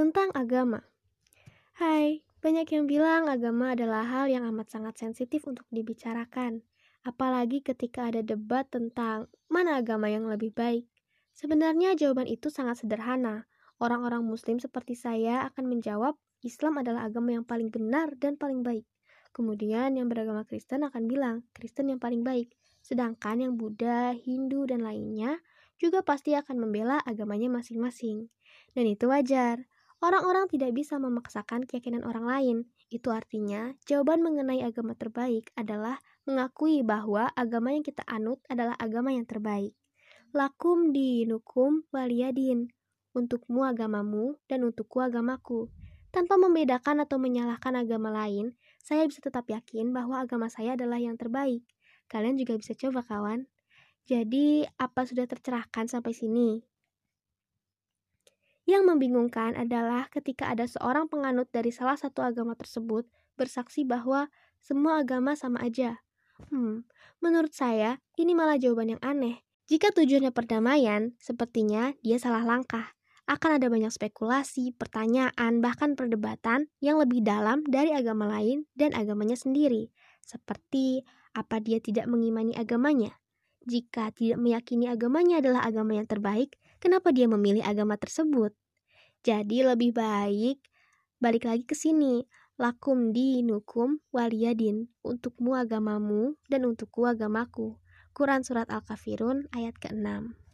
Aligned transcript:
tentang 0.00 0.32
agama. 0.32 0.80
Hai, 1.76 2.24
banyak 2.40 2.72
yang 2.72 2.88
bilang 2.88 3.28
agama 3.28 3.76
adalah 3.76 4.00
hal 4.08 4.32
yang 4.32 4.48
amat 4.48 4.72
sangat 4.72 4.96
sensitif 4.96 5.44
untuk 5.44 5.68
dibicarakan, 5.68 6.64
apalagi 7.04 7.60
ketika 7.60 8.08
ada 8.08 8.24
debat 8.24 8.64
tentang 8.64 9.28
mana 9.52 9.76
agama 9.76 10.08
yang 10.08 10.24
lebih 10.24 10.56
baik. 10.56 10.88
Sebenarnya 11.36 11.92
jawaban 12.00 12.24
itu 12.32 12.48
sangat 12.48 12.80
sederhana. 12.80 13.44
Orang-orang 13.76 14.24
muslim 14.24 14.56
seperti 14.56 14.96
saya 14.96 15.44
akan 15.52 15.68
menjawab 15.68 16.16
Islam 16.40 16.80
adalah 16.80 17.04
agama 17.04 17.36
yang 17.36 17.44
paling 17.44 17.68
benar 17.68 18.16
dan 18.16 18.40
paling 18.40 18.64
baik. 18.64 18.88
Kemudian 19.36 20.00
yang 20.00 20.08
beragama 20.08 20.48
Kristen 20.48 20.80
akan 20.80 21.12
bilang 21.12 21.44
Kristen 21.52 21.92
yang 21.92 22.00
paling 22.00 22.24
baik. 22.24 22.56
Sedangkan 22.80 23.44
yang 23.44 23.60
Buddha, 23.60 24.16
Hindu, 24.16 24.64
dan 24.64 24.80
lainnya 24.80 25.44
juga 25.76 26.00
pasti 26.00 26.32
akan 26.32 26.56
membela 26.56 27.04
agamanya 27.04 27.52
masing-masing. 27.52 28.32
Dan 28.72 28.88
itu 28.88 29.04
wajar. 29.04 29.68
Orang-orang 30.00 30.48
tidak 30.48 30.72
bisa 30.72 30.96
memaksakan 30.96 31.68
keyakinan 31.68 32.08
orang 32.08 32.24
lain. 32.24 32.56
Itu 32.88 33.12
artinya, 33.12 33.76
jawaban 33.84 34.24
mengenai 34.24 34.64
agama 34.64 34.96
terbaik 34.96 35.52
adalah 35.60 36.00
mengakui 36.24 36.80
bahwa 36.80 37.28
agama 37.36 37.76
yang 37.76 37.84
kita 37.84 38.00
anut 38.08 38.40
adalah 38.48 38.72
agama 38.80 39.12
yang 39.12 39.28
terbaik. 39.28 39.76
Lakum 40.32 40.96
dinukum 40.96 41.84
waliyadin. 41.92 42.72
Untukmu 43.12 43.60
agamamu 43.66 44.40
dan 44.48 44.64
untukku 44.64 45.04
agamaku. 45.04 45.68
Tanpa 46.08 46.40
membedakan 46.40 47.04
atau 47.04 47.20
menyalahkan 47.20 47.76
agama 47.76 48.08
lain, 48.08 48.56
saya 48.80 49.04
bisa 49.04 49.20
tetap 49.20 49.52
yakin 49.52 49.92
bahwa 49.92 50.16
agama 50.16 50.48
saya 50.48 50.80
adalah 50.80 50.96
yang 50.96 51.20
terbaik. 51.20 51.60
Kalian 52.08 52.40
juga 52.40 52.56
bisa 52.56 52.72
coba 52.72 53.04
kawan. 53.04 53.46
Jadi, 54.08 54.64
apa 54.80 55.04
sudah 55.04 55.28
tercerahkan 55.28 55.86
sampai 55.92 56.16
sini? 56.16 56.69
Yang 58.70 58.86
membingungkan 58.86 59.58
adalah 59.58 60.06
ketika 60.14 60.46
ada 60.46 60.62
seorang 60.62 61.10
penganut 61.10 61.50
dari 61.50 61.74
salah 61.74 61.98
satu 61.98 62.22
agama 62.22 62.54
tersebut 62.54 63.02
bersaksi 63.34 63.82
bahwa 63.82 64.30
semua 64.62 65.02
agama 65.02 65.34
sama 65.34 65.58
aja. 65.58 65.98
Hmm, 66.54 66.86
menurut 67.18 67.50
saya 67.50 67.98
ini 68.14 68.30
malah 68.30 68.62
jawaban 68.62 68.94
yang 68.94 69.02
aneh. 69.02 69.42
Jika 69.66 69.90
tujuannya 69.90 70.30
perdamaian, 70.30 71.18
sepertinya 71.18 71.98
dia 72.06 72.22
salah 72.22 72.46
langkah 72.46 72.94
akan 73.26 73.58
ada 73.58 73.66
banyak 73.66 73.90
spekulasi, 73.90 74.70
pertanyaan, 74.74 75.58
bahkan 75.58 75.98
perdebatan 75.98 76.70
yang 76.78 76.98
lebih 76.98 77.26
dalam 77.26 77.66
dari 77.66 77.90
agama 77.90 78.26
lain 78.26 78.70
dan 78.78 78.94
agamanya 78.94 79.38
sendiri, 79.38 79.90
seperti 80.22 81.02
apa 81.34 81.58
dia 81.58 81.82
tidak 81.82 82.06
mengimani 82.06 82.54
agamanya. 82.54 83.18
Jika 83.68 84.12
tidak 84.16 84.40
meyakini 84.40 84.88
agamanya 84.88 85.44
adalah 85.44 85.64
agama 85.68 85.96
yang 85.96 86.08
terbaik, 86.08 86.56
kenapa 86.80 87.12
dia 87.12 87.28
memilih 87.28 87.60
agama 87.60 88.00
tersebut? 88.00 88.56
Jadi 89.20 89.60
lebih 89.60 89.92
baik 89.92 90.64
balik 91.20 91.44
lagi 91.44 91.68
ke 91.68 91.76
sini. 91.76 92.24
Lakum 92.60 93.12
dinukum 93.12 94.00
waliyadin. 94.12 94.92
Untukmu 95.00 95.56
agamamu 95.56 96.36
dan 96.48 96.68
untukku 96.68 97.08
agamaku. 97.08 97.76
Quran 98.12 98.44
Surat 98.44 98.68
Al-Kafirun 98.68 99.48
ayat 99.56 99.80
ke-6 99.80 100.49